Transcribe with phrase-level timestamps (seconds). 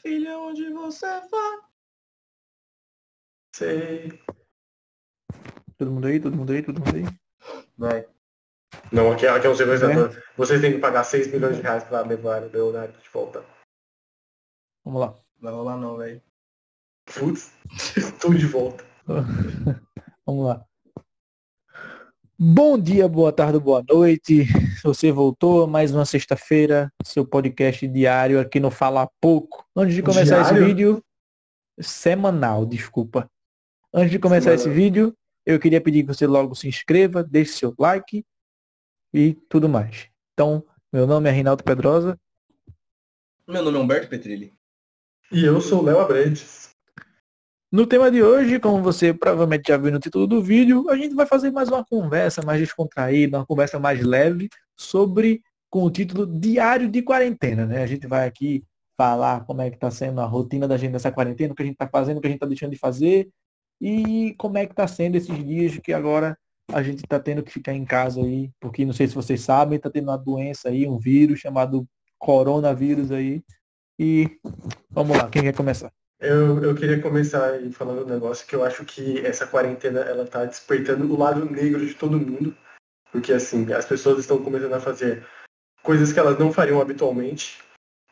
[0.00, 1.58] Filha, onde você vai?
[3.54, 4.22] Sei.
[5.76, 7.04] Todo mundo aí, todo mundo aí, todo mundo aí.
[7.76, 8.08] Vai.
[8.92, 10.22] Não, aqui, aqui é um sequestrador.
[10.36, 13.44] Vocês têm que pagar 6 milhões de reais pra levar o Leonardo de volta.
[14.84, 15.14] Vamos lá.
[15.40, 16.22] Vai rolar não, velho.
[17.06, 17.52] Putz,
[17.96, 18.84] estou de volta.
[20.24, 20.66] Vamos lá.
[22.38, 24.44] Bom dia, boa tarde, boa noite.
[24.84, 29.64] Você voltou mais uma sexta-feira, seu podcast diário aqui no Fala Pouco.
[29.74, 30.58] Antes de começar Diário?
[30.58, 31.04] esse vídeo,
[31.80, 33.26] semanal, desculpa.
[33.90, 37.74] Antes de começar esse vídeo, eu queria pedir que você logo se inscreva, deixe seu
[37.78, 38.22] like
[39.14, 40.10] e tudo mais.
[40.34, 42.20] Então, meu nome é Reinaldo Pedrosa.
[43.48, 44.52] Meu nome é Humberto Petrilli.
[45.32, 46.65] E eu sou o Léo Abrantes.
[47.76, 51.14] No tema de hoje, como você provavelmente já viu no título do vídeo, a gente
[51.14, 56.26] vai fazer mais uma conversa mais descontraída, uma conversa mais leve sobre com o título
[56.26, 57.82] Diário de Quarentena, né?
[57.82, 58.64] A gente vai aqui
[58.96, 61.66] falar como é que está sendo a rotina da gente nessa quarentena, o que a
[61.66, 63.28] gente está fazendo, o que a gente está deixando de fazer
[63.78, 66.34] e como é que está sendo esses dias que agora
[66.72, 69.76] a gente está tendo que ficar em casa aí, porque não sei se vocês sabem,
[69.76, 73.42] está tendo uma doença aí, um vírus chamado coronavírus aí.
[73.98, 74.30] E
[74.90, 75.92] vamos lá, quem quer começar?
[76.18, 80.26] Eu, eu queria começar aí falando um negócio que eu acho que essa quarentena ela
[80.26, 82.56] tá despertando o lado negro de todo mundo.
[83.12, 85.26] Porque assim, as pessoas estão começando a fazer
[85.82, 87.62] coisas que elas não fariam habitualmente.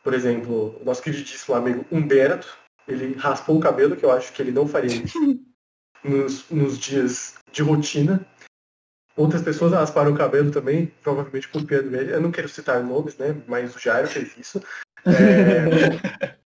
[0.03, 2.55] Por exemplo, o nosso queridíssimo amigo Humberto,
[2.87, 4.91] ele raspou o cabelo, que eu acho que ele não faria
[6.03, 8.25] nos, nos dias de rotina.
[9.17, 12.13] Outras pessoas rasparam o cabelo também, provavelmente copiando ele.
[12.13, 13.41] Eu não quero citar nomes, né?
[13.47, 14.61] Mas o Jairo fez isso.
[15.05, 16.35] É,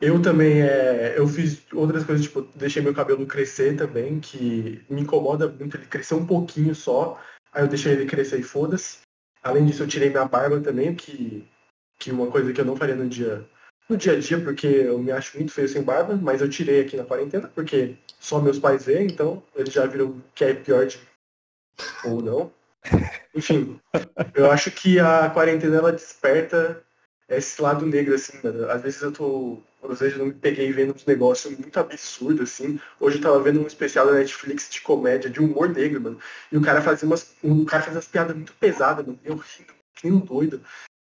[0.00, 5.02] eu também, é, eu fiz outras coisas, tipo, deixei meu cabelo crescer também, que me
[5.02, 7.20] incomoda muito ele crescer um pouquinho só.
[7.52, 8.98] Aí eu deixei ele crescer e foda-se.
[9.42, 11.46] Além disso, eu tirei minha barba também, que,
[11.98, 13.46] que uma coisa que eu não faria no dia,
[13.88, 16.80] no dia a dia, porque eu me acho muito feio sem barba, mas eu tirei
[16.80, 20.86] aqui na quarentena, porque só meus pais veem, então eles já viram que é pior
[20.86, 20.98] de...
[22.04, 22.52] ou não.
[23.34, 23.78] Enfim,
[24.34, 26.82] eu acho que a quarentena ela desperta
[27.28, 28.38] esse lado negro, assim.
[28.68, 29.62] Às vezes eu tô.
[29.82, 32.78] Às vezes eu me peguei vendo uns negócios muito absurdos, assim.
[32.98, 36.18] Hoje eu tava vendo um especial da Netflix de comédia, de humor negro, mano.
[36.52, 37.34] E o cara fazia umas.
[37.42, 39.18] O cara fazia umas piadas muito pesadas, mano.
[39.24, 40.60] Eu rindo, que nem um doido.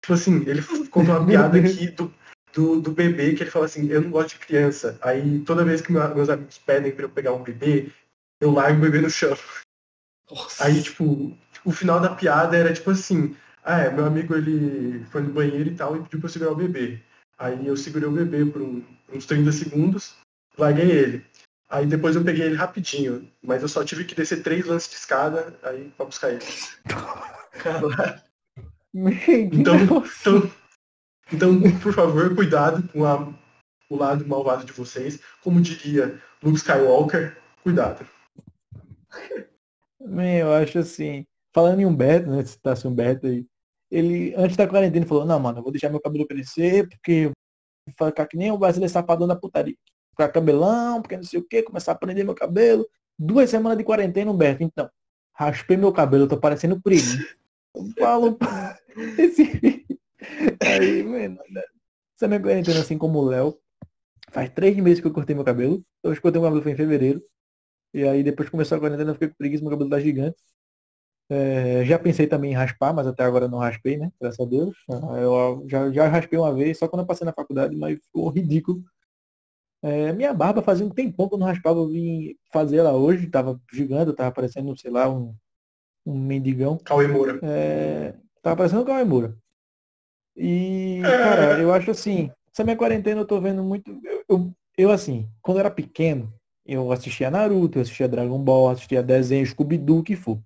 [0.01, 2.11] Tipo assim, ele contou uma piada aqui do,
[2.53, 4.97] do, do bebê que ele fala assim, eu não gosto de criança.
[5.01, 7.91] Aí toda vez que meu- meus amigos pedem pra eu pegar um bebê,
[8.41, 9.37] eu largo o bebê no chão.
[10.29, 10.65] Nossa.
[10.65, 15.21] Aí, tipo, o final da piada era tipo assim, ah, é, meu amigo ele foi
[15.21, 16.99] no banheiro e tal e pediu pra eu segurar o bebê.
[17.41, 20.15] Aí eu segurei o bebê por um- uns 30 segundos,
[20.55, 21.25] larguei ele.
[21.67, 24.95] Aí depois eu peguei ele rapidinho, mas eu só tive que descer três lances de
[24.95, 26.45] escada aí pra buscar ele.
[27.63, 28.21] Caralho.
[28.93, 29.75] Então,
[30.21, 30.51] então,
[31.33, 33.33] então por favor, cuidado com a-
[33.89, 35.19] o lado malvado de vocês.
[35.41, 38.05] Como diria Luke Skywalker, cuidado.
[39.99, 43.47] Man, eu acho assim, falando em Humberto, né, se citasse Humberto aí,
[43.91, 47.31] ele, antes da quarentena, falou, não, mano, eu vou deixar meu cabelo crescer, porque
[47.99, 49.75] vou ficar que nem o brasileiro safadão da putaria.
[50.11, 52.87] Ficar cabelão, porque não sei o que, começar a prender meu cabelo.
[53.19, 54.89] Duas semanas de quarentena, Humberto, então.
[55.33, 57.23] Raspei meu cabelo, tô parecendo primo.
[57.75, 58.37] Eu falo,
[59.17, 59.85] esse
[60.61, 61.63] Aí, mano, né,
[62.15, 63.57] essa minha quarentena, assim como o Léo,
[64.31, 65.79] faz três meses que eu cortei meu cabelo.
[66.01, 67.23] Que eu cortei meu cabelo foi em fevereiro.
[67.93, 70.37] E aí depois começou a quarentena eu fiquei com preguiça, meu cabelo tá gigante.
[71.33, 74.11] É, já pensei também em raspar, mas até agora não raspei, né?
[74.19, 74.75] Graças a Deus.
[74.89, 78.27] Ah, Eu já, já raspei uma vez, só quando eu passei na faculdade, mas ficou
[78.35, 78.83] ridículo.
[79.81, 83.27] É, minha barba fazia um tempão que eu não raspava, eu vim fazer ela hoje,
[83.27, 85.33] tava gigante, tava parecendo, sei lá, um,
[86.05, 86.77] um mendigão.
[86.83, 87.39] Cauê Moura.
[87.41, 89.33] É, tava parecendo o Cauê Moura.
[90.35, 93.89] E, cara, eu acho assim, essa minha quarentena eu tô vendo muito.
[94.03, 96.31] Eu, eu, eu, assim, quando eu era pequeno,
[96.65, 100.37] eu assistia Naruto, eu assistia Dragon Ball, assistia desenho, Scooby-Doo, o que for.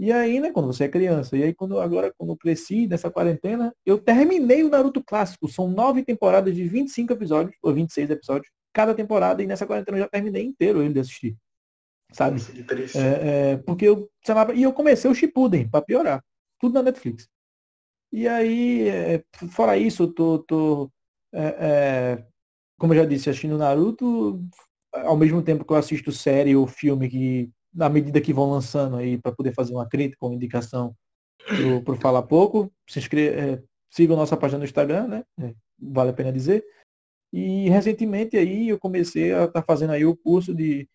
[0.00, 3.10] E aí, né, quando você é criança, e aí quando agora, quando eu cresci nessa
[3.10, 5.46] quarentena, eu terminei o Naruto clássico.
[5.46, 10.04] São nove temporadas de 25 episódios, ou 26 episódios, cada temporada, e nessa quarentena eu
[10.04, 11.36] já terminei inteiro ele de assistir.
[12.12, 12.40] Sabe?
[12.96, 16.24] É, é, porque eu, sei lá, e eu comecei o Shippuden, pra piorar.
[16.58, 17.28] Tudo na Netflix.
[18.10, 20.90] E aí, é, fora isso, eu tô, tô
[21.30, 22.26] é, é,
[22.78, 24.42] como eu já disse, assistindo Naruto,
[24.94, 28.96] ao mesmo tempo que eu assisto série ou filme que, na medida que vão lançando
[28.96, 30.94] aí, para poder fazer uma crítica ou indicação
[31.46, 35.24] pro, pro Fala Pouco, se inscreva, é, sigam nossa página no Instagram, né?
[35.38, 36.64] É, vale a pena dizer.
[37.32, 40.88] E recentemente aí eu comecei a estar fazendo aí o curso de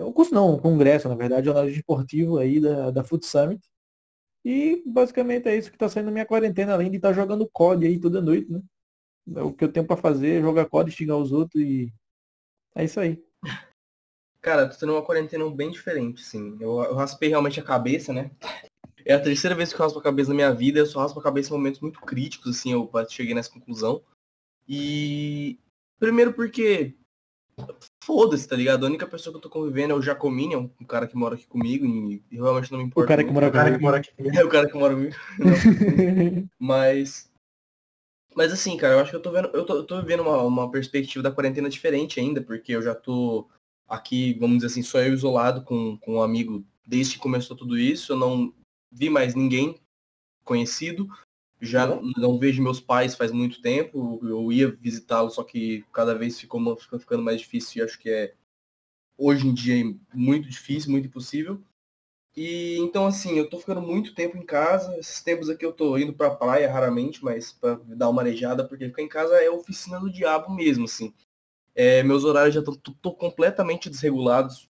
[0.00, 3.60] o curso não, o congresso, na verdade, jornalismo esportivo aí da, da Foot Summit.
[4.44, 8.00] E basicamente é isso que está sendo minha quarentena, além de estar jogando COD aí
[8.00, 8.62] toda noite, né?
[9.42, 11.92] O que eu tenho pra fazer é jogar COD, xingar os outros e.
[12.74, 13.22] É isso aí.
[14.48, 16.56] Cara, tô tendo uma quarentena bem diferente, sim.
[16.58, 18.30] Eu, eu raspei realmente a cabeça, né?
[19.04, 20.78] É a terceira vez que eu raspo a cabeça na minha vida.
[20.78, 24.02] Eu só raspo a cabeça em momentos muito críticos, assim, eu cheguei nessa conclusão.
[24.66, 25.58] E.
[26.00, 26.94] Primeiro porque.
[28.02, 28.86] Foda-se, tá ligado?
[28.86, 31.46] A única pessoa que eu tô convivendo é o Jacominion, um cara que mora aqui
[31.46, 33.04] comigo, e realmente não me importa.
[33.04, 34.34] O cara que mora O cara que mora aqui comigo.
[34.38, 35.14] É o cara que mora comigo.
[36.58, 37.30] Mas.
[38.34, 39.50] Mas assim, cara, eu acho que eu tô vendo.
[39.52, 42.94] Eu tô, eu tô vivendo uma, uma perspectiva da quarentena diferente ainda, porque eu já
[42.94, 43.46] tô
[43.88, 47.78] aqui, vamos dizer assim, só eu isolado com, com um amigo desde que começou tudo
[47.78, 48.12] isso.
[48.12, 48.54] Eu não
[48.92, 49.80] vi mais ninguém
[50.44, 51.08] conhecido.
[51.60, 54.20] Já não, vejo meus pais faz muito tempo.
[54.22, 58.34] Eu ia visitá-los, só que cada vez ficou, ficando mais difícil e acho que é
[59.16, 59.74] hoje em dia
[60.14, 61.60] muito difícil, muito impossível.
[62.36, 64.96] E então assim, eu tô ficando muito tempo em casa.
[64.98, 68.86] Esses tempos aqui eu tô indo pra praia raramente, mas pra dar uma arejada, porque
[68.86, 71.12] ficar em casa é oficina do diabo mesmo, assim.
[71.78, 72.74] É, meus horários já estão
[73.14, 74.68] completamente desregulados.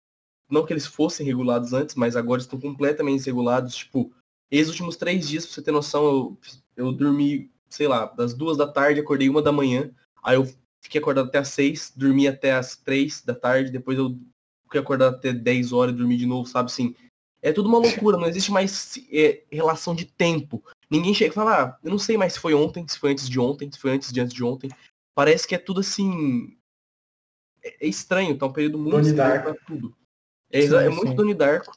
[0.51, 3.77] Não que eles fossem regulados antes, mas agora estão completamente desregulados.
[3.77, 4.11] Tipo,
[4.51, 6.37] esses últimos três dias, pra você ter noção, eu,
[6.75, 9.89] eu dormi, sei lá, das duas da tarde, acordei uma da manhã.
[10.21, 10.45] Aí eu
[10.83, 14.19] fiquei acordado até as seis, dormi até as três da tarde, depois eu
[14.63, 16.93] fiquei acordado até 10 horas e dormi de novo, sabe assim?
[17.41, 20.61] É tudo uma loucura, não existe mais é, relação de tempo.
[20.89, 23.29] Ninguém chega e fala, ah, eu não sei mais se foi ontem, se foi antes
[23.29, 24.69] de ontem, se foi antes de antes de ontem.
[25.15, 26.56] Parece que é tudo assim.
[27.67, 29.53] É, é estranho, tá um período muito Donnie estranho Darko.
[29.53, 29.95] pra tudo.
[30.51, 31.15] É, é Sim, muito sim.
[31.15, 31.71] Donnie Darko.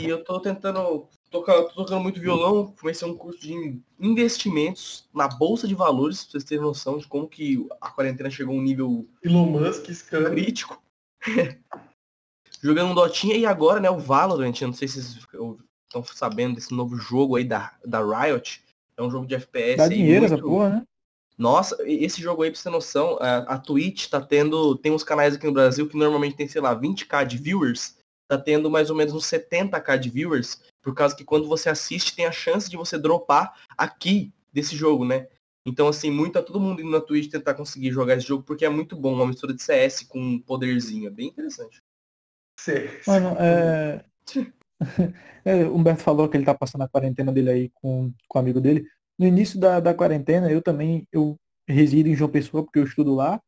[0.00, 1.06] E eu tô tentando.
[1.28, 6.30] Tocar, tô tocando muito violão, comecei um curso de investimentos na Bolsa de Valores, pra
[6.32, 10.30] vocês terem noção de como que a quarentena chegou a um nível Elon Musk, Scan.
[10.30, 10.80] crítico.
[12.62, 16.54] Jogando um Dotinha e agora, né, o Valorant, eu não sei se vocês estão sabendo
[16.54, 18.62] desse novo jogo aí da, da Riot.
[18.96, 19.76] É um jogo de FPS.
[19.76, 20.86] Dá aí dinheiro essa muito- porra, né?
[21.38, 24.76] Nossa, esse jogo aí, pra você ter noção, a, a Twitch tá tendo.
[24.76, 27.96] Tem uns canais aqui no Brasil que normalmente tem, sei lá, 20k de viewers.
[28.28, 30.62] Tá tendo mais ou menos uns 70k de viewers.
[30.82, 35.04] Por causa que quando você assiste, tem a chance de você dropar aqui desse jogo,
[35.04, 35.28] né?
[35.66, 38.64] Então, assim, muito, tá todo mundo indo na Twitch tentar conseguir jogar esse jogo, porque
[38.64, 41.08] é muito bom, uma mistura de CS com um poderzinho.
[41.08, 41.82] É bem interessante.
[42.58, 42.88] Sim.
[43.06, 44.04] Mano, é...
[45.44, 48.60] é, Humberto falou que ele tá passando a quarentena dele aí com, com o amigo
[48.60, 48.88] dele.
[49.18, 51.36] No início da, da quarentena, eu também, eu
[51.68, 53.40] resido em João Pessoa, porque eu estudo lá.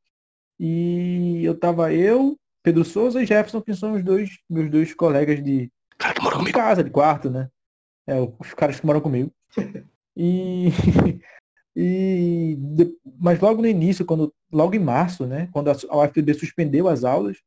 [0.58, 5.42] E eu tava eu, Pedro Souza e Jefferson, que são os dois, meus dois colegas
[5.42, 7.50] de, Cara que mora de casa, de quarto, né?
[8.06, 9.32] É, os caras que moram comigo.
[10.20, 10.70] E,
[11.76, 12.58] e
[13.20, 17.38] mas logo no início, quando logo em março, né, quando a, UFPB suspendeu as aulas,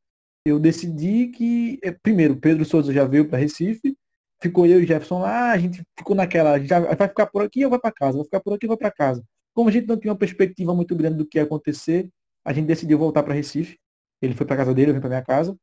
[0.45, 3.93] eu decidi que eh, primeiro Pedro Souza já veio para Recife,
[4.41, 7.69] ficou eu e Jefferson lá, a gente ficou naquela, já vai ficar por aqui ou
[7.71, 9.23] vai para casa, vai ficar por aqui ou vai para casa.
[9.53, 12.09] Como a gente não tinha uma perspectiva muito grande do que ia acontecer,
[12.45, 13.77] a gente decidiu voltar para Recife.
[14.21, 15.55] Ele foi para casa dele, eu vim para minha casa.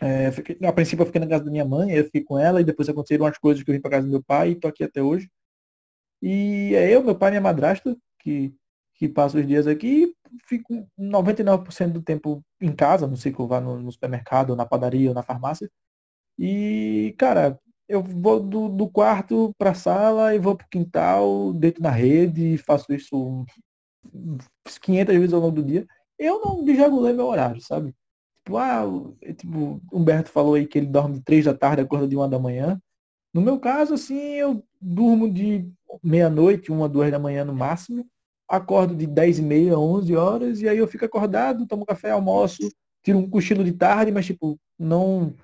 [0.00, 2.60] É, fiquei- a princípio eu fiquei na casa da minha mãe, eu fiquei com ela
[2.60, 4.68] e depois aconteceram umas coisas que eu vim para casa do meu pai e tô
[4.68, 5.30] aqui até hoje.
[6.22, 8.54] E é eu, meu pai e minha madrasta que,
[8.94, 10.14] que passam os dias aqui.
[10.48, 14.56] Fico 99% do tempo em casa, não sei que eu vá no, no supermercado, ou
[14.56, 15.70] na padaria, ou na farmácia.
[16.38, 17.58] E, cara,
[17.88, 22.92] eu vou do, do quarto pra sala e vou pro quintal, deito na rede, faço
[22.92, 23.44] isso
[24.80, 25.86] 500 vezes ao longo do dia.
[26.18, 27.94] Eu não desregulei meu horário, sabe?
[28.44, 31.82] Tipo, ah, o- é tipo, o Humberto falou aí que ele dorme três da tarde,
[31.82, 32.80] acorda de uma da manhã.
[33.34, 35.68] No meu caso, assim, eu durmo de
[36.02, 38.06] meia-noite, uma, duas da manhã no máximo.
[38.48, 42.58] Acordo de 10 e meia, 11 horas, e aí eu fico acordado, tomo café, almoço,
[43.02, 45.34] tiro um cochilo de tarde, mas, tipo, não...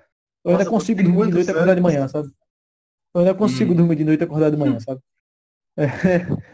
[0.43, 2.31] Eu ainda Nossa, consigo tem dormir de noite e acordar de manhã, sabe?
[3.13, 3.75] Eu ainda consigo Hum.
[3.75, 5.01] dormir de noite e acordar de manhã, sabe?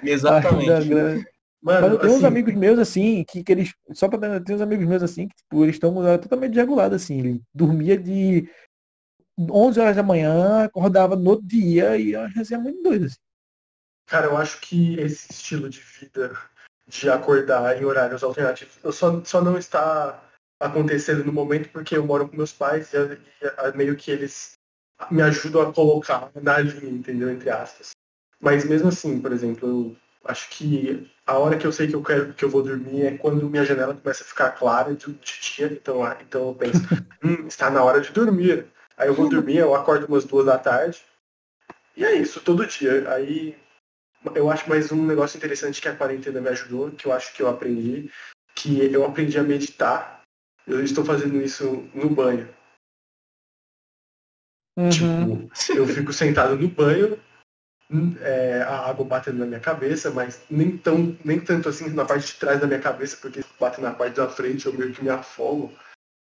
[0.04, 0.72] Exatamente.
[0.72, 3.74] Ainda- Mano, mas eu tenho uns assim, amigos meus, assim, que, que eles.
[3.92, 7.20] Só pra ter, uns amigos meus, assim, que tipo, eles estão totalmente desregulados, assim.
[7.20, 8.50] Ele dormia de
[9.38, 13.18] 11 horas da manhã, acordava no outro dia e eu achei muito doido, assim.
[14.06, 16.38] Cara, eu acho que esse estilo de vida
[16.88, 20.29] de acordar em horários alternativos só, só não está
[20.60, 24.54] acontecendo no momento porque eu moro com meus pais e, e meio que eles
[25.10, 27.30] me ajudam a colocar na linha, entendeu?
[27.30, 27.92] Entre aspas.
[28.40, 32.04] Mas mesmo assim, por exemplo, eu acho que a hora que eu sei que eu
[32.04, 35.42] quero que eu vou dormir é quando minha janela começa a ficar clara de, de
[35.42, 35.68] dia.
[35.68, 36.80] Então, ah, então eu penso,
[37.24, 38.66] hum, está na hora de dormir.
[38.98, 41.02] Aí eu vou dormir, eu acordo umas duas da tarde.
[41.96, 43.10] E é isso, todo dia.
[43.14, 43.58] Aí
[44.36, 47.42] eu acho mais um negócio interessante que a quarentena me ajudou, que eu acho que
[47.42, 48.12] eu aprendi,
[48.56, 50.19] que eu aprendi a meditar.
[50.70, 52.48] Eu estou fazendo isso no banho.
[54.78, 55.50] Uhum.
[55.50, 57.20] Tipo, eu fico sentado no banho
[58.22, 62.28] é, a água batendo na minha cabeça, mas nem, tão, nem tanto assim na parte
[62.28, 65.10] de trás da minha cabeça, porque bate na parte da frente eu meio que me
[65.10, 65.74] afogo.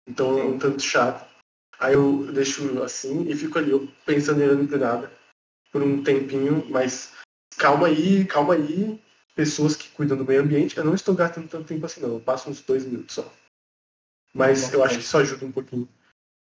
[0.08, 1.30] Então é um tanto chato.
[1.78, 3.72] Aí eu deixo assim e fico ali
[4.04, 5.11] pensando em nada
[5.70, 7.14] por um tempinho, mas
[7.56, 9.00] calma aí, calma aí,
[9.34, 12.20] pessoas que cuidam do meio ambiente, eu não estou gastando tanto tempo assim não, eu
[12.20, 13.32] passo uns dois minutos só.
[14.34, 15.88] Mas eu acho que isso ajuda um pouquinho.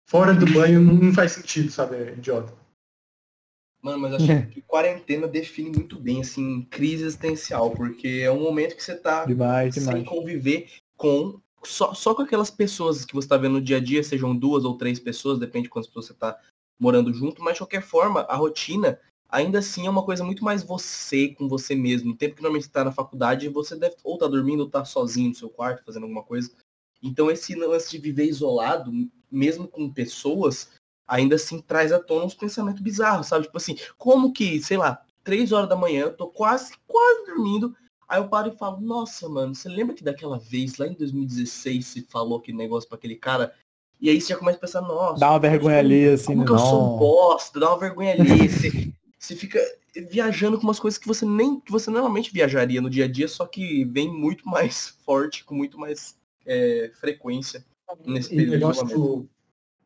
[0.06, 1.96] Fora do banho não faz sentido, sabe?
[1.96, 2.52] É idiota.
[3.82, 4.42] Mano, mas acho é.
[4.42, 9.24] que quarentena define muito bem, assim, crise existencial, porque é um momento que você tá
[9.24, 10.06] demais, sem demais.
[10.06, 14.02] conviver com só, só com aquelas pessoas que você tá vendo no dia a dia,
[14.02, 16.38] sejam duas ou três pessoas, depende de quantas pessoas você tá
[16.78, 20.62] morando junto, mas de qualquer forma, a rotina ainda assim é uma coisa muito mais
[20.62, 22.10] você com você mesmo.
[22.10, 24.84] No tempo que normalmente você tá na faculdade, você deve ou tá dormindo ou tá
[24.84, 26.50] sozinho no seu quarto fazendo alguma coisa.
[27.02, 28.92] Então esse lance de viver isolado,
[29.30, 30.70] mesmo com pessoas,
[31.06, 33.44] ainda assim traz à tona uns pensamentos bizarros, sabe?
[33.46, 37.74] Tipo assim, como que, sei lá, três horas da manhã, eu tô quase, quase dormindo,
[38.08, 41.86] aí eu paro e falo, nossa, mano, você lembra que daquela vez, lá em 2016,
[41.86, 43.54] você falou aquele negócio pra aquele cara?
[44.00, 45.20] E aí você já começa a pensar, nossa.
[45.20, 48.48] Dá uma vergonha ali, assim, como que eu sou bosta, dá uma vergonha ali.
[48.48, 49.60] você, você fica
[50.10, 53.28] viajando com umas coisas que você nem, que você normalmente viajaria no dia a dia,
[53.28, 56.16] só que vem muito mais forte, com muito mais
[56.46, 57.64] é, frequência
[58.04, 59.28] nesse período negócio,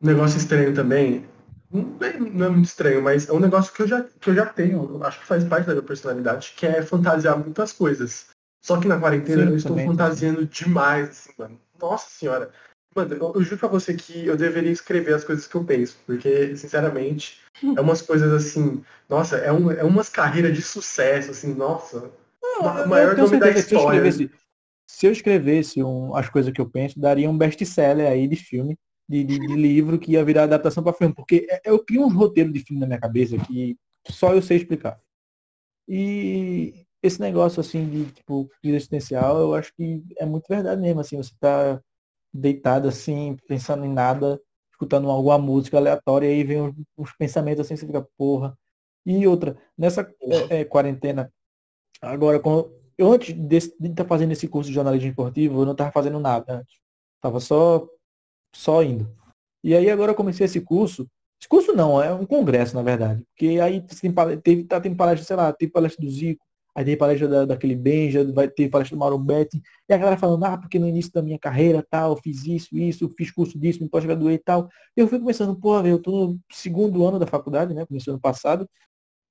[0.01, 1.25] um negócio estranho também,
[1.71, 5.03] não é muito estranho, mas é um negócio que eu já, que eu já tenho,
[5.03, 8.27] acho que faz parte da minha personalidade, que é fantasiar muitas coisas.
[8.63, 9.87] Só que na quarentena Sim, eu estou também.
[9.87, 11.59] fantasiando demais, assim, mano.
[11.79, 12.51] Nossa senhora.
[12.95, 15.97] Mano, eu, eu, juro pra você que eu deveria escrever as coisas que eu penso,
[16.05, 21.53] porque, sinceramente, é umas coisas assim, nossa, é, um, é umas carreiras de sucesso, assim,
[21.53, 22.09] nossa.
[22.41, 24.01] Não, maior nome da história.
[24.87, 28.77] Se eu escrevesse um, as coisas que eu penso, daria um best-seller aí de filme,
[29.07, 31.13] de, de, de, livro que ia virar adaptação para filme.
[31.13, 33.77] Porque é, eu crio um roteiro de filme na minha cabeça que
[34.09, 34.99] só eu sei explicar.
[35.87, 40.99] E esse negócio assim de tipo crise existencial, eu acho que é muito verdade mesmo.
[41.01, 41.81] Assim, você tá
[42.33, 47.65] deitado assim, pensando em nada, escutando alguma música aleatória, e aí vem uns, uns pensamentos
[47.65, 48.57] assim, você fica, porra.
[49.05, 50.01] E outra, nessa
[50.49, 51.31] é, é, quarentena,
[52.01, 55.73] agora, quando, eu antes de estar tá fazendo esse curso de jornalismo esportivo, eu não
[55.73, 56.79] estava fazendo nada antes.
[57.21, 57.87] Tava só,
[58.55, 59.09] só indo.
[59.63, 61.07] E aí agora eu comecei esse curso.
[61.39, 63.23] Esse curso não, é um congresso, na verdade.
[63.31, 66.97] Porque aí tem, teve, tá tendo palestra, sei lá, tem palestra do Zico, aí tem
[66.97, 70.57] palestra da, daquele Benja, vai ter palestra do Mauro Betti, e a galera falando, ah,
[70.57, 74.35] porque no início da minha carreira, tal, fiz isso, isso, fiz curso disso, me pós-graduei
[74.35, 74.69] e tal.
[74.95, 77.85] E eu fui começando, pô, eu tô no segundo ano da faculdade, né?
[77.85, 78.69] Comecei ano passado.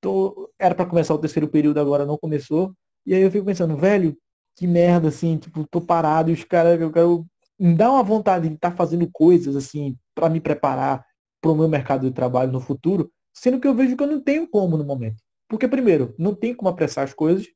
[0.00, 2.74] Tô, era para começar o terceiro período, agora não começou.
[3.06, 4.16] E aí eu fico pensando, velho,
[4.56, 7.26] que merda, assim, tipo, tô parado e os caras, eu quero
[7.58, 11.04] me dá uma vontade de estar tá fazendo coisas, assim, para me preparar
[11.40, 14.20] para o meu mercado de trabalho no futuro, sendo que eu vejo que eu não
[14.20, 15.22] tenho como no momento.
[15.48, 17.46] Porque, primeiro, não tem como apressar as coisas.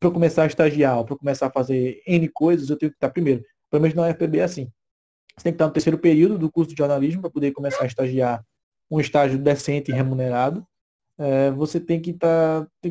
[0.00, 3.42] Para começar a estagiar, para começar a fazer N coisas, eu tenho que estar primeiro.
[3.70, 4.70] Pelo menos na UFPB é assim.
[5.36, 7.86] Você tem que estar no terceiro período do curso de jornalismo para poder começar a
[7.86, 8.44] estagiar
[8.90, 10.66] um estágio decente e remunerado.
[11.18, 12.90] É, você tem que estar, tem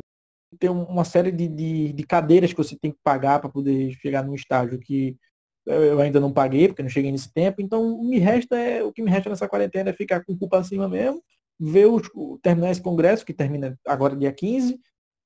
[0.53, 4.23] ter uma série de, de, de cadeiras que você tem que pagar para poder chegar
[4.23, 5.17] num estágio que
[5.65, 7.61] eu ainda não paguei, porque não cheguei nesse tempo.
[7.61, 10.89] Então, me resta é, o que me resta nessa quarentena é ficar com culpa acima
[10.89, 11.21] mesmo,
[11.59, 12.09] ver os,
[12.41, 14.79] terminar esse congresso, que termina agora dia 15,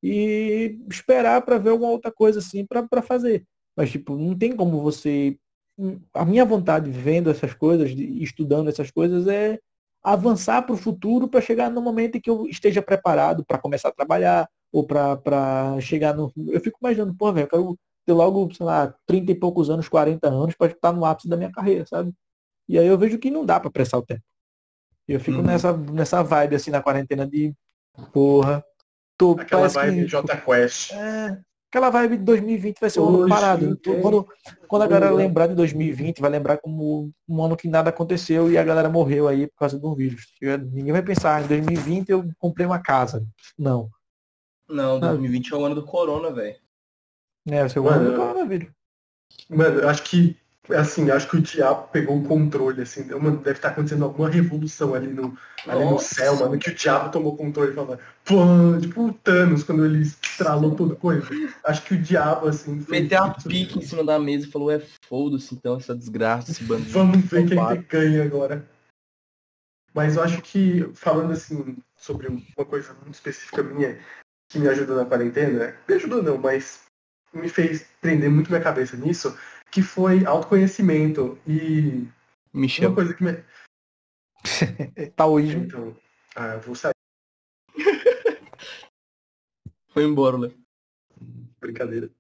[0.04, 3.46] e esperar para ver alguma outra coisa assim para fazer.
[3.76, 5.38] Mas, tipo, não tem como você.
[6.14, 9.60] A minha vontade vendo essas coisas, estudando essas coisas, é
[10.04, 13.90] avançar para o futuro para chegar no momento em que eu esteja preparado para começar
[13.90, 16.32] a trabalhar, ou para chegar no.
[16.48, 19.90] Eu fico imaginando, pô, velho, eu quero ter logo, sei lá, 30 e poucos anos,
[19.90, 22.14] 40 anos, para estar no ápice da minha carreira, sabe?
[22.68, 24.24] E aí eu vejo que não dá para pressar o tempo.
[25.08, 25.44] Eu fico uhum.
[25.44, 27.54] nessa, nessa vibe, assim, na quarentena de
[28.12, 28.64] porra.
[29.18, 30.92] Tô, aquela vibe que, J Quest.
[30.92, 33.80] É, aquela vibe de 2020 vai ser um ano parado.
[34.02, 34.28] Quando,
[34.68, 38.58] quando a galera lembrar de 2020, vai lembrar como um ano que nada aconteceu e
[38.58, 40.28] a galera morreu aí por causa de um vírus.
[40.72, 43.26] Ninguém vai pensar, em 2020 eu comprei uma casa.
[43.58, 43.90] Não.
[44.70, 46.58] Não, 2020 é o ano do corona, velho.
[47.48, 48.70] É, vai ser o ano do coronavírus.
[49.50, 50.38] Mano, eu acho que
[50.76, 54.94] assim, acho que o diabo pegou o controle, assim, mano, deve estar acontecendo alguma revolução
[54.94, 58.80] ali no, ali no céu, mano, que o diabo tomou o controle e falou, pô,
[58.80, 61.28] tipo o Thanos, quando ele estralou toda coisa.
[61.64, 62.86] Acho que o diabo, assim.
[62.90, 66.64] Meteu a pique em cima da mesa e falou, é foda-se então essa desgraça, esse
[66.64, 66.92] bandido.
[66.92, 68.68] Vamos ver quem que ganha agora.
[69.94, 73.98] Mas eu acho que, falando assim, sobre uma coisa muito específica minha,
[74.50, 76.86] que me ajudou na quarentena, me ajudou não, mas
[77.34, 79.38] me fez prender muito minha cabeça nisso,
[79.72, 82.08] que foi autoconhecimento e
[82.54, 82.90] Michel.
[82.90, 83.44] uma coisa que me...
[85.16, 85.64] Taoísmo.
[85.64, 85.98] Então,
[86.36, 86.94] ah, eu vou sair.
[89.90, 90.54] Foi embora, Léo.
[91.60, 92.12] Brincadeira.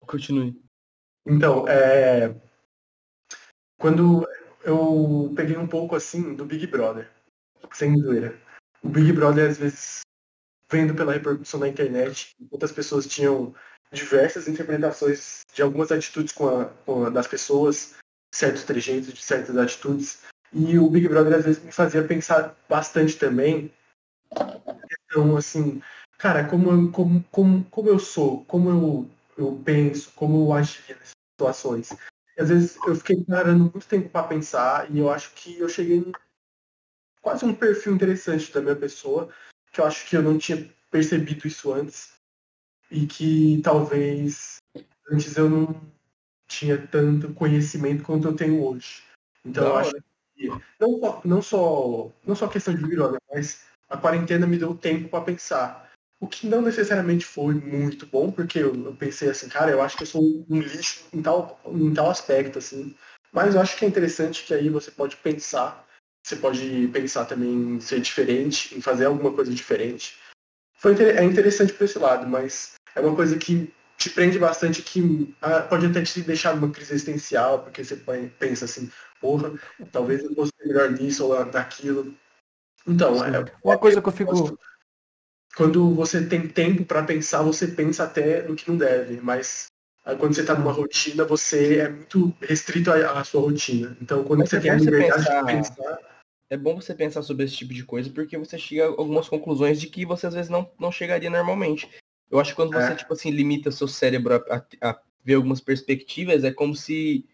[0.00, 0.58] Continue.
[1.26, 2.34] Então, é...
[3.78, 4.26] quando
[4.64, 7.10] eu peguei um pouco assim do Big Brother,
[7.72, 8.40] sem zoeira.
[8.82, 10.00] O Big Brother, às vezes,
[10.70, 13.54] vendo pela repercussão na internet, muitas pessoas tinham
[13.92, 17.94] diversas interpretações de algumas atitudes com a, com a, das pessoas,
[18.34, 20.22] certos trejeitos de certas atitudes.
[20.52, 23.72] E o Big Brother às vezes me fazia pensar bastante também.
[25.04, 25.82] Então, assim,
[26.18, 31.12] cara, como, como, como, como eu sou, como eu, eu penso, como eu agia nessas
[31.32, 31.90] situações.
[32.36, 35.68] E, às vezes eu fiquei parando muito tempo para pensar e eu acho que eu
[35.68, 36.12] cheguei em
[37.22, 39.28] quase um perfil interessante da minha pessoa,
[39.76, 42.14] que eu acho que eu não tinha percebido isso antes
[42.90, 44.56] e que talvez
[45.12, 45.78] antes eu não
[46.48, 49.02] tinha tanto conhecimento quanto eu tenho hoje.
[49.44, 49.94] Então não, eu acho
[50.34, 50.48] que
[50.80, 55.10] não só, não só, não só questão de virose, mas a quarentena me deu tempo
[55.10, 55.90] para pensar.
[56.18, 59.98] O que não necessariamente foi muito bom, porque eu, eu, pensei assim, cara, eu acho
[59.98, 62.96] que eu sou um lixo em tal, em tal aspecto, assim.
[63.30, 65.85] Mas eu acho que é interessante que aí você pode pensar,
[66.26, 70.18] você pode pensar também em ser diferente, em fazer alguma coisa diferente.
[70.74, 75.32] Foi, é interessante por esse lado, mas é uma coisa que te prende bastante, que
[75.40, 77.96] ah, pode até te deixar numa crise existencial, porque você
[78.40, 78.90] pensa assim,
[79.20, 79.52] porra,
[79.92, 82.12] talvez eu fosse melhor nisso ou naquilo.
[82.84, 84.58] Então, é, uma coisa que eu fico.
[85.56, 89.68] Quando você tem tempo para pensar, você pensa até no que não deve, mas
[90.04, 93.96] ah, quando você está numa rotina, você é muito restrito à, à sua rotina.
[94.02, 95.40] Então, quando mas você tem a liberdade pensar...
[95.40, 96.15] de pensar.
[96.48, 99.80] É bom você pensar sobre esse tipo de coisa, porque você chega a algumas conclusões
[99.80, 101.88] de que você às vezes não, não chegaria normalmente.
[102.30, 102.94] Eu acho que quando você, é.
[102.94, 107.24] tipo assim, limita seu cérebro a, a, a, ver algumas perspectivas, é como se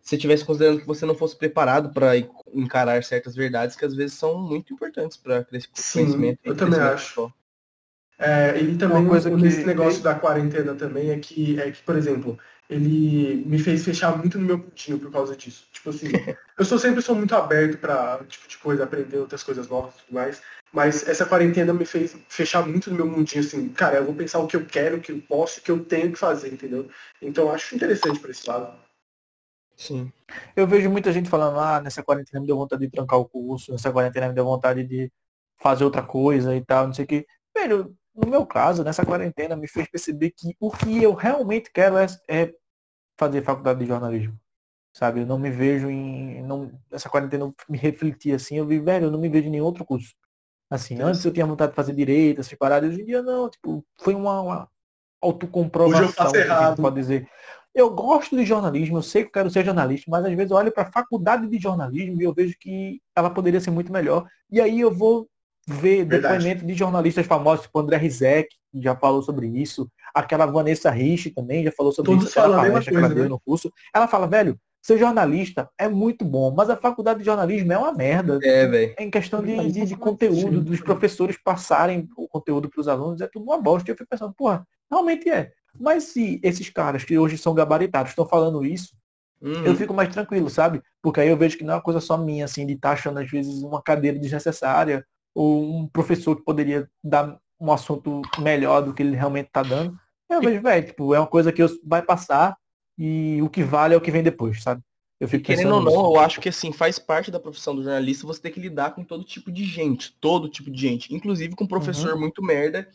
[0.00, 2.16] você estivesse considerando que você não fosse preparado para
[2.52, 6.40] encarar certas verdades que às vezes são muito importantes para crescer conhecimento.
[6.44, 7.32] Eu também acho.
[8.18, 9.46] É, e também Uma coisa que...
[9.46, 14.16] esse negócio da quarentena também é que, é que, por exemplo, ele me fez fechar
[14.16, 15.66] muito no meu pontinho por causa disso.
[15.72, 16.06] Tipo assim,
[16.58, 19.98] eu sou sempre sou muito aberto para tipo de coisa, aprender outras coisas novas e
[19.98, 20.42] tudo mais.
[20.72, 24.40] Mas essa quarentena me fez fechar muito no meu mundinho, assim, cara, eu vou pensar
[24.40, 26.88] o que eu quero, o que eu posso, o que eu tenho que fazer, entendeu?
[27.22, 28.76] Então acho interessante por esse lado.
[29.76, 30.12] Sim.
[30.56, 33.72] Eu vejo muita gente falando, ah, nessa quarentena me deu vontade de trancar o curso,
[33.72, 35.12] nessa quarentena me deu vontade de
[35.60, 37.26] fazer outra coisa e tal, não sei o que.
[37.56, 41.96] Velho, no meu caso, nessa quarentena me fez perceber que o que eu realmente quero
[41.98, 42.54] é, é
[43.18, 44.38] fazer faculdade de jornalismo.
[44.92, 46.40] Sabe, eu não me vejo em.
[46.44, 49.50] Não, essa quarentena eu me refleti assim, eu vi, velho, eu não me vejo em
[49.50, 50.14] nenhum outro curso.
[50.70, 53.84] Assim, antes eu tinha vontade de fazer direito, essas paradas, hoje em dia não, tipo,
[53.98, 54.70] foi uma, uma
[55.20, 56.80] autocomprovação, hoje eu faço errado.
[56.80, 57.28] pode dizer.
[57.74, 60.56] Eu gosto de jornalismo, eu sei que eu quero ser jornalista, mas às vezes eu
[60.56, 64.28] olho para a faculdade de jornalismo e eu vejo que ela poderia ser muito melhor.
[64.48, 65.28] E aí eu vou
[65.66, 66.22] ver Verdade.
[66.22, 69.90] depoimento de jornalistas famosos, tipo André Rizek, que já falou sobre isso.
[70.14, 72.38] Aquela Vanessa Rich também já falou sobre Todos isso.
[72.38, 73.28] Aquela palestra coisa, que ela deu né?
[73.28, 73.72] no curso.
[73.94, 77.90] Ela fala, velho, Ser jornalista é muito bom, mas a faculdade de jornalismo é uma
[77.90, 78.38] merda.
[78.42, 78.94] É, velho.
[78.98, 83.26] Em questão de, de, de, conteúdo, dos professores passarem o conteúdo para os alunos, é
[83.26, 83.90] tudo uma bosta.
[83.90, 85.52] E eu fico pensando, porra, realmente é.
[85.80, 88.94] Mas se esses caras que hoje são gabaritados estão falando isso,
[89.40, 89.64] uhum.
[89.64, 90.82] eu fico mais tranquilo, sabe?
[91.00, 92.92] Porque aí eu vejo que não é uma coisa só minha, assim, de estar tá
[92.92, 95.02] achando às vezes uma cadeira desnecessária,
[95.34, 99.98] ou um professor que poderia dar um assunto melhor do que ele realmente está dando.
[100.30, 102.56] Eu vejo, velho, tipo, é uma coisa que eu, vai passar,
[102.98, 104.82] e o que vale é o que vem depois, sabe?
[105.20, 106.16] Eu fico Querendo ou não, nisso.
[106.16, 109.04] eu acho que assim, faz parte da profissão do jornalista você ter que lidar com
[109.04, 112.20] todo tipo de gente, todo tipo de gente, inclusive com um professor uhum.
[112.20, 112.88] muito merda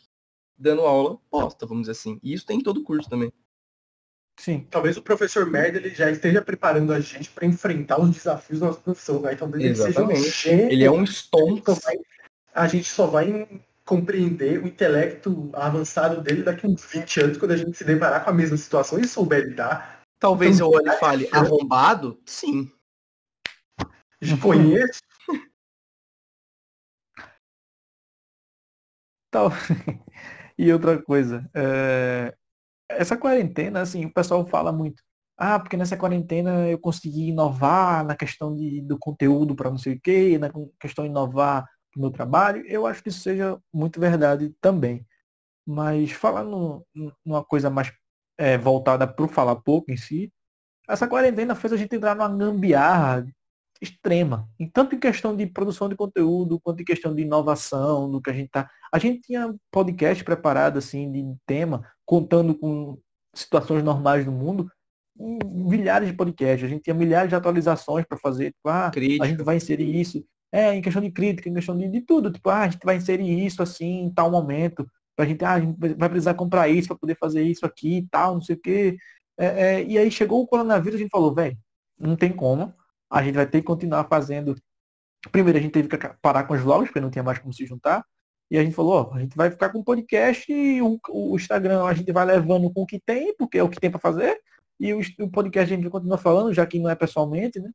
[0.56, 2.20] dando aula posta, vamos dizer assim.
[2.22, 3.32] E isso tem em todo curso também.
[4.38, 4.66] Sim.
[4.70, 8.66] Talvez o professor merda ele já esteja preparando a gente para enfrentar os desafios da
[8.66, 9.34] nossa profissão, né?
[9.34, 10.20] Talvez Exatamente.
[10.20, 11.80] ele seja um gênio, Ele é um stonks.
[12.54, 13.48] A gente só vai
[13.84, 18.30] compreender o intelecto avançado dele daqui uns 20 anos, quando a gente se deparar com
[18.30, 20.02] a mesma situação e souber lidar.
[20.18, 22.20] Talvez então, eu olhe e fale, arrombado?
[22.26, 22.70] Sim.
[24.40, 25.00] Conheço.
[29.32, 29.50] Tal.
[30.58, 32.34] e outra coisa, é...
[32.88, 35.02] essa quarentena, assim, o pessoal fala muito.
[35.36, 39.94] Ah, porque nessa quarentena eu consegui inovar na questão de, do conteúdo para não sei
[39.94, 44.00] o quê, na questão de inovar no meu trabalho, eu acho que isso seja muito
[44.00, 45.06] verdade também.
[45.66, 46.84] Mas falando
[47.24, 47.92] numa coisa mais
[48.38, 50.32] é, voltada para o falar pouco em si,
[50.88, 53.26] essa quarentena fez a gente entrar numa gambiarra
[53.80, 58.20] extrema, em tanto em questão de produção de conteúdo, quanto em questão de inovação, do
[58.20, 58.70] que a gente tá.
[58.92, 62.98] A gente tinha podcast preparado assim de tema, contando com
[63.34, 64.70] situações normais do mundo,
[65.16, 69.42] milhares de podcasts, a gente tinha milhares de atualizações para fazer, tipo, ah, a gente
[69.42, 72.30] vai inserir isso, é, em questão de crítica, em questão de, de tudo.
[72.30, 74.86] Tipo, ah, a gente vai inserir isso assim em tal momento
[75.20, 78.06] Pra gente, ah, a gente vai precisar comprar isso para poder fazer isso aqui e
[78.08, 78.96] tal, não sei o quê.
[79.38, 81.58] É, é, e aí chegou o coronavírus, a gente falou, velho,
[81.98, 82.72] não tem como.
[83.10, 84.56] A gente vai ter que continuar fazendo.
[85.30, 87.66] Primeiro a gente teve que parar com os vlogs, porque não tinha mais como se
[87.66, 88.02] juntar.
[88.50, 91.36] E a gente falou, ó, a gente vai ficar com o podcast e o, o
[91.36, 94.00] Instagram a gente vai levando com o que tem, porque é o que tem para
[94.00, 94.40] fazer.
[94.80, 97.70] E o, o podcast a gente continua falando, já que não é pessoalmente, né?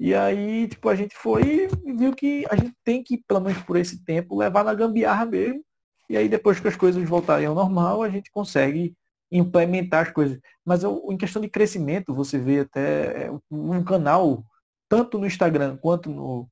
[0.00, 3.62] E aí, tipo, a gente foi e viu que a gente tem que, pelo menos
[3.64, 5.62] por esse tempo, levar na gambiarra mesmo.
[6.08, 8.96] E aí, depois que as coisas voltarem ao normal, a gente consegue
[9.30, 10.40] implementar as coisas.
[10.64, 14.42] Mas eu, em questão de crescimento, você vê até é, um canal,
[14.88, 16.48] tanto no Instagram quanto no,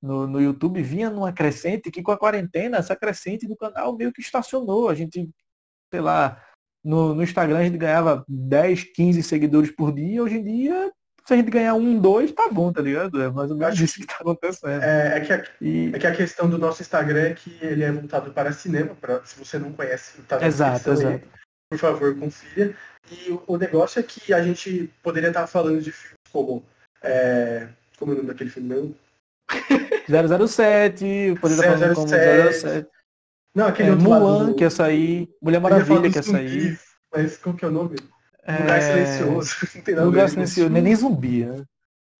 [0.00, 4.12] no, no YouTube, vinha numa crescente que com a quarentena, essa crescente do canal meio
[4.14, 4.88] que estacionou.
[4.88, 5.28] A gente,
[5.92, 6.42] sei lá,
[6.82, 10.22] no, no Instagram a gente ganhava 10, 15 seguidores por dia.
[10.22, 10.90] Hoje em dia
[11.28, 13.20] se a gente ganhar um, dois, tá bom, tá ligado?
[13.20, 14.82] É mais ou menos isso que tá acontecendo.
[14.82, 15.92] É, é, que a, e...
[15.94, 19.22] é que a questão do nosso Instagram é que ele é voltado para cinema, pra,
[19.26, 21.06] se você não conhece, tá Exato, exato.
[21.06, 21.22] Aí,
[21.70, 22.74] por favor, confia.
[23.12, 26.64] E o, o, negócio é que a gente poderia estar falando de filmes como.
[27.02, 28.96] É, como é o nome daquele filme mesmo?
[30.48, 32.88] 007, poderia estar falando como 007.
[33.54, 35.28] Não, aquele é, outro Mulan, lado, que ia sair.
[35.42, 36.80] Mulher Maravilha, que ia sair.
[37.12, 37.96] Mas qual que é o nome?
[38.48, 39.56] Lugar silencioso.
[39.74, 41.64] Não tem nada lugar silencioso, nem, nem zumbi, né?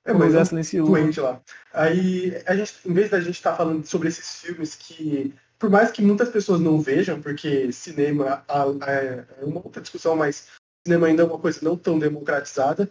[0.05, 0.91] É, mas lugar é silencioso.
[0.91, 1.41] Doente lá.
[1.73, 5.71] Aí, a gente, em vez da gente estar tá falando sobre esses filmes que, por
[5.71, 8.45] mais que muitas pessoas não vejam, porque cinema
[8.87, 10.49] é uma outra discussão, mas
[10.87, 12.91] cinema ainda é uma coisa não tão democratizada,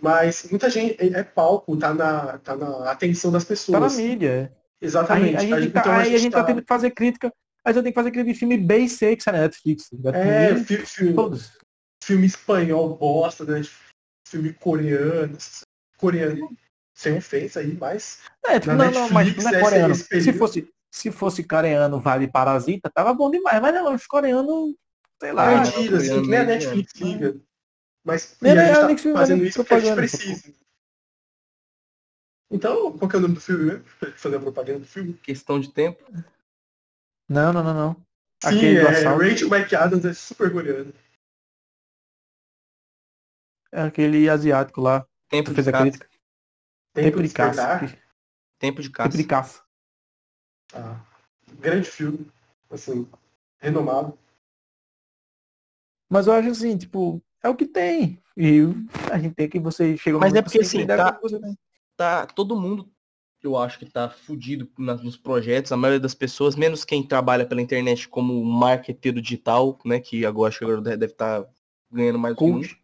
[0.00, 3.80] mas muita gente é, é palco, tá na, tá na atenção das pessoas.
[3.80, 4.52] Tá na mídia.
[4.52, 4.66] É.
[4.84, 5.36] Exatamente.
[5.36, 6.40] Aí, a gente, tá, então, aí a gente tá...
[6.40, 7.32] tá tendo que fazer crítica.
[7.64, 9.88] Aí eu tenho que fazer crítica de filme B e C que sai na Netflix.
[10.02, 11.50] Tá é, filme, todos
[12.06, 13.62] filme espanhol bosta, né?
[14.28, 15.36] Filme coreano,
[15.98, 16.56] coreano,
[16.94, 18.22] sem ofensa aí, mas.
[18.44, 19.94] É, tipo, não, Netflix, não, mas não é coreano.
[19.94, 24.74] Se fosse, se fosse coreano, vale Parasita, tava bom demais, mas não, os coreanos,
[25.20, 25.50] sei lá.
[25.50, 27.36] É mentira, assim, nem a Netflix liga.
[28.04, 30.54] Mas nem a, a gente tá fazendo isso porque a gente precisa.
[32.48, 33.84] Então, qual que é o nome do filme mesmo?
[34.16, 35.14] Fazer a propaganda do filme?
[35.14, 36.04] Questão de tempo?
[37.28, 38.06] Não, não, não, não.
[38.44, 40.92] Sim, Aquele é, Rachel McAdams é super coreano.
[43.72, 45.06] É aquele asiático lá.
[45.28, 45.84] Tempo de caça.
[45.84, 46.06] Tempo,
[46.94, 47.78] Tempo de, caça.
[48.58, 49.08] Tempo de caça.
[49.10, 49.62] Tempo de caça.
[50.74, 51.00] Ah,
[51.58, 52.30] grande filme.
[52.70, 53.08] Assim,
[53.58, 54.18] renomado.
[56.08, 58.22] Mas eu acho assim, tipo, é o que tem.
[58.36, 58.60] E
[59.10, 61.18] a gente tem que você chega Mas é porque assim, tá,
[61.96, 62.90] tá, todo mundo,
[63.42, 67.62] eu acho que tá fudido nos projetos, a maioria das pessoas, menos quem trabalha pela
[67.62, 71.50] internet como marqueteiro digital, né, que agora acho que agora deve estar tá
[71.90, 72.78] ganhando mais Coach.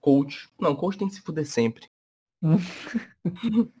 [0.00, 0.48] Coach.
[0.58, 1.88] Não, coach tem que se fuder sempre.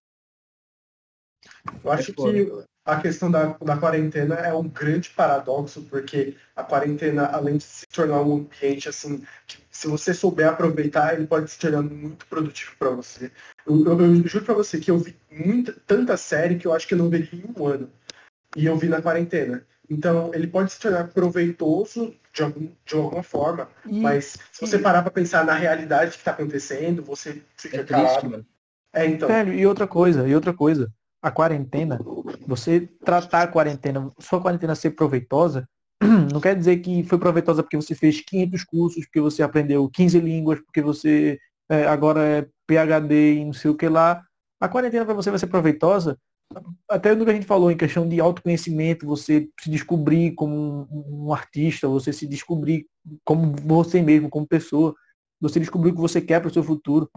[1.82, 2.52] Eu acho é que
[2.84, 7.86] a questão da, da quarentena é um grande paradoxo, porque a quarentena, além de se
[7.86, 12.74] tornar um ambiente assim, que se você souber aproveitar, ele pode se tornar muito produtivo
[12.78, 13.30] para você.
[13.66, 16.86] Eu, eu, eu juro para você que eu vi muita, tanta série que eu acho
[16.88, 17.90] que eu não veria em um ano.
[18.56, 19.64] E eu vi na quarentena.
[19.88, 24.76] Então, ele pode se tornar proveitoso de, algum, de alguma forma, e, mas se você
[24.76, 24.80] e...
[24.80, 28.28] parar para pensar na realidade que está acontecendo, você fica é calado.
[28.28, 28.46] Triste,
[28.92, 29.28] é, então.
[29.28, 31.98] Velho, e outra coisa, e outra coisa, a quarentena,
[32.46, 35.68] você tratar a quarentena, sua quarentena ser proveitosa,
[36.32, 40.18] não quer dizer que foi proveitosa porque você fez 500 cursos, porque você aprendeu 15
[40.20, 41.38] línguas, porque você
[41.68, 44.22] é, agora é PhD e não sei o que lá.
[44.60, 46.18] A quarentena para você vai ser proveitosa
[46.88, 51.32] até no que a gente falou em questão de autoconhecimento, você se descobrir como um,
[51.32, 52.86] artista, você se descobrir
[53.24, 54.94] como você mesmo, como pessoa,
[55.40, 57.08] você descobrir o que você quer para o seu futuro,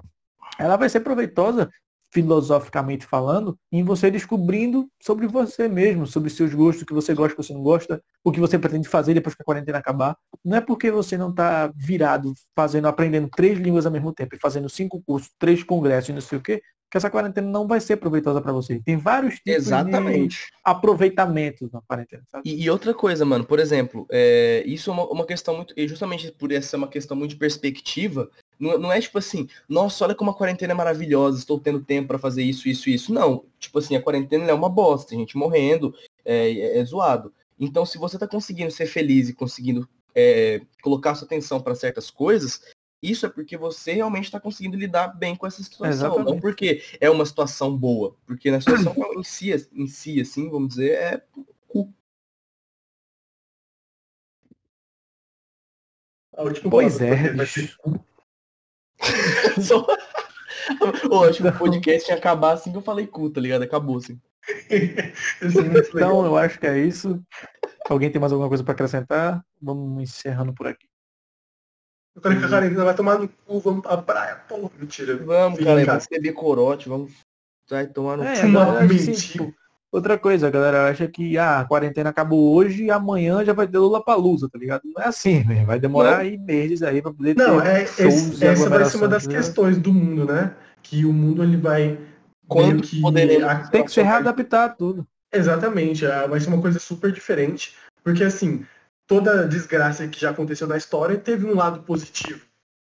[0.59, 1.69] ela vai ser proveitosa,
[2.13, 7.33] filosoficamente falando, em você descobrindo sobre você mesmo, sobre seus gostos, o que você gosta,
[7.33, 10.15] o que você não gosta, o que você pretende fazer depois que a quarentena acabar.
[10.45, 14.39] Não é porque você não está virado, fazendo, aprendendo três línguas ao mesmo tempo, e
[14.39, 16.61] fazendo cinco cursos, três congressos e não sei o quê,
[16.93, 18.79] que essa quarentena não vai ser proveitosa para você.
[18.85, 20.37] Tem vários tipos Exatamente.
[20.37, 22.21] de aproveitamentos na quarentena.
[22.45, 25.73] E, e, outra coisa, mano, por exemplo, é, isso é uma, uma, questão muito.
[25.75, 28.29] E justamente por essa ser uma questão muito de perspectiva,
[28.59, 32.09] não, não, é tipo assim, nossa, olha como a quarentena é maravilhosa, estou tendo tempo
[32.09, 33.11] para fazer isso, isso, isso.
[33.11, 33.43] Não.
[33.57, 37.33] Tipo assim, a quarentena é uma bosta, tem gente morrendo, é, é, é zoado.
[37.59, 42.11] Então, se você tá conseguindo ser feliz e conseguindo é, colocar sua atenção para certas
[42.11, 42.61] coisas,
[43.03, 45.91] isso é porque você realmente está conseguindo lidar bem com essa situação.
[45.91, 46.35] Exatamente.
[46.35, 48.15] Não porque é uma situação boa.
[48.25, 51.21] Porque na situação em si, em si, assim, vamos dizer, é
[51.67, 51.93] cu.
[56.69, 57.35] Pois é.
[59.61, 59.85] Só...
[61.11, 63.63] Ô, acho que o podcast ia acabar assim que eu falei cu, tá ligado?
[63.63, 64.17] Acabou, assim.
[65.93, 67.21] então, eu acho que é isso.
[67.89, 69.45] Alguém tem mais alguma coisa para acrescentar?
[69.61, 70.92] Vamos encerrando por aqui.
[72.15, 74.69] Eu quero que a quarentena vai tomar no cu, vamos pra praia, porra.
[74.79, 75.17] Mentira.
[75.17, 77.11] Vamos, Fica cara, vamos beber corote, vamos.
[77.69, 78.45] Vai tomar no É, cu.
[78.47, 79.13] assim, mentira.
[79.15, 79.53] tipo,
[79.91, 83.67] outra coisa, a galera acha que ah, a quarentena acabou hoje e amanhã já vai
[83.67, 84.81] ter Lula Palusa, tá ligado?
[84.85, 85.65] Não é assim, velho.
[85.65, 86.17] Vai demorar Não.
[86.19, 89.25] aí meses aí pra poder Não, ter é, shows esse- essa vai ser uma das
[89.25, 89.35] né?
[89.35, 90.53] questões do mundo, né?
[90.83, 91.97] Que o mundo ele vai
[92.47, 95.07] Quando que poderemos- Tem que se readaptar tudo.
[95.33, 97.73] Exatamente, ah, vai ser uma coisa super diferente,
[98.03, 98.63] porque assim,
[99.13, 102.41] toda desgraça que já aconteceu na história teve um lado positivo.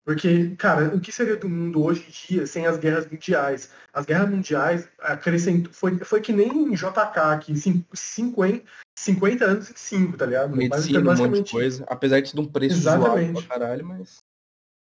[0.04, 3.70] Porque, cara, o que seria do mundo hoje em dia sem as guerras mundiais?
[3.92, 8.64] As guerras mundiais acrescentou, foi, foi que nem em JK cin- 50,
[8.98, 10.56] 50 anos em 5, tá ligado?
[10.56, 11.84] Medicina, um monte de coisa.
[11.86, 13.46] Apesar de ser um preço Exatamente.
[13.46, 14.16] pra caralho, mas.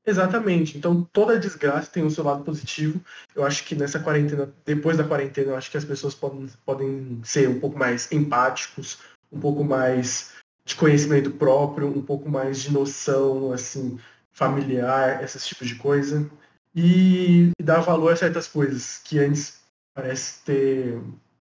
[0.06, 0.78] Exatamente.
[0.78, 3.00] Então toda desgraça tem o seu lado positivo.
[3.36, 7.22] Eu acho que nessa quarentena, depois da quarentena, eu acho que as pessoas podem, podem
[7.24, 8.98] ser um pouco mais empáticos,
[9.32, 10.39] um pouco mais
[10.70, 14.00] de conhecimento próprio, um pouco mais de noção, assim,
[14.32, 16.30] familiar, esses tipos de coisa.
[16.76, 19.64] E, e dar valor a certas coisas que antes
[19.96, 21.02] parece ter.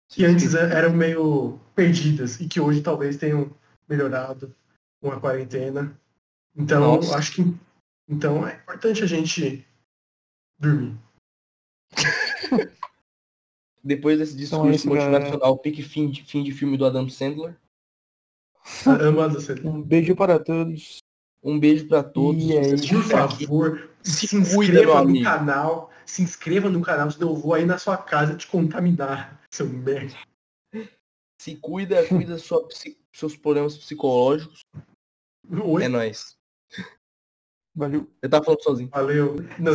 [0.09, 3.51] que antes eram meio perdidas e que hoje talvez tenham
[3.89, 4.55] melhorado
[5.03, 5.93] com a quarentena.
[6.57, 7.19] Então, Nossa.
[7.19, 7.55] acho que
[8.09, 9.67] então é importante a gente
[10.57, 10.97] dormir.
[13.83, 15.19] Depois desse Então é discurso isso, galera.
[15.19, 17.57] motivacional, pique fim de, fim de filme do Adam Sandler.
[18.65, 19.55] Você.
[19.65, 20.99] Um beijo para todos.
[21.43, 22.43] Um beijo pra todos.
[22.43, 22.95] E é Vocês isso.
[22.95, 25.25] Por favor, Se se, inscreva no amigo.
[25.25, 25.91] canal.
[26.07, 30.15] Se inscreva no canal, senão eu vou aí na sua casa te contaminar, seu merda.
[31.41, 32.67] Se cuida, cuida dos sua
[33.15, 34.61] seus problemas psicológicos.
[35.51, 36.37] Oi, É nóis.
[37.75, 38.11] Valeu.
[38.21, 38.89] Eu tava falando sozinho.
[38.91, 39.37] valeu.
[39.59, 39.73] Não.